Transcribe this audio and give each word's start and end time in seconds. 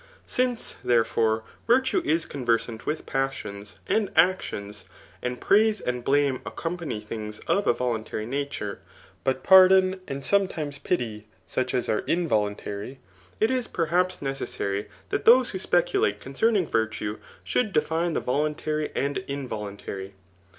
giNCC^ 0.27 0.77
therefore, 0.83 1.43
virtue 1.67 2.01
is 2.03 2.25
conversant 2.25 2.87
with 2.87 3.05
passions 3.05 3.77
and 3.87 4.11
actions^ 4.15 4.83
and 5.21 5.39
praise 5.39 5.79
and 5.79 6.03
blame 6.03 6.41
accompany 6.43 6.99
things 6.99 7.37
of 7.45 7.67
a 7.67 7.73
voluntary 7.73 8.25
nature, 8.25 8.79
but 9.23 9.43
psfirdon, 9.43 9.99
and 10.07 10.25
sometimes 10.25 10.79
pity, 10.79 11.27
such 11.45 11.71
as 11.75 11.87
are 11.87 12.01
voluntary, 12.07 12.97
it 13.39 13.51
is 13.51 13.67
perhaps 13.67 14.23
necessary 14.23 14.87
that 15.09 15.25
those 15.25 15.51
who 15.51 15.59
^>eculate 15.59 16.19
concerning 16.19 16.65
virtue, 16.67 17.19
should 17.43 17.71
define 17.71 18.13
the 18.13 18.19
voluntary 18.19 18.89
and 18.95 19.19
involuntary. 19.27 20.15